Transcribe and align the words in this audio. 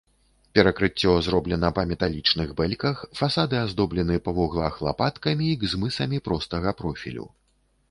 Перакрыццё 0.59 1.11
зроблена 1.27 1.69
па 1.79 1.83
металічных 1.91 2.55
бэльках, 2.61 3.03
фасады 3.21 3.61
аздоблены 3.65 4.17
па 4.29 4.35
вуглах 4.39 4.81
лапаткамі 4.89 5.45
і 5.53 5.61
гзымсамі 5.67 6.25
простага 6.31 6.77
профілю. 6.83 7.31